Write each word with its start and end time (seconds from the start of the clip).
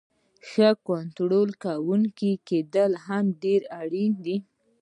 ښه 0.49 0.69
کنټرول 0.87 1.49
کوونکی 1.63 2.31
کیدل 2.47 2.91
هم 3.05 3.25
ډیر 3.43 3.61
اړین 3.81 4.11
دی. 4.25 4.37